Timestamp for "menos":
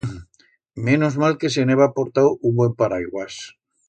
0.87-1.17